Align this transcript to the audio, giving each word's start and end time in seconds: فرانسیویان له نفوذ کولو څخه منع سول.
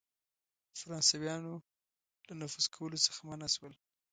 فرانسیویان 0.79 1.41
له 2.27 2.33
نفوذ 2.41 2.65
کولو 2.75 2.97
څخه 3.05 3.19
منع 3.29 3.47
سول. 3.55 3.73